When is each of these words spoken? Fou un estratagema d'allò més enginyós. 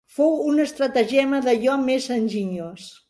Fou 0.17 0.31
un 0.51 0.61
estratagema 0.63 1.41
d'allò 1.49 1.77
més 1.91 2.09
enginyós. 2.17 2.91